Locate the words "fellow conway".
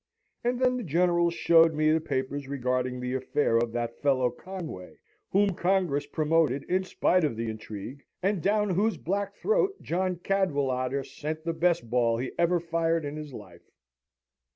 4.01-4.97